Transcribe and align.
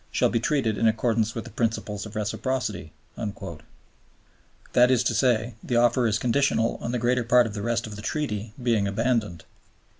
shall 0.09 0.29
be 0.29 0.39
treated 0.39 0.79
in 0.79 0.87
accordance 0.87 1.35
with 1.35 1.43
the 1.43 1.51
principle 1.51 1.93
of 2.05 2.15
reciprocity"; 2.15 2.91
that 4.73 4.89
is 4.89 5.03
to 5.03 5.13
say, 5.13 5.53
the 5.63 5.75
offer 5.75 6.07
is 6.07 6.17
conditional 6.17 6.79
on 6.81 6.91
the 6.91 6.97
greater 6.97 7.23
part 7.23 7.45
of 7.45 7.53
the 7.53 7.61
rest 7.61 7.85
of 7.85 7.95
the 7.95 8.01
Treaty 8.01 8.51
being 8.63 8.87
abandoned. 8.87 9.43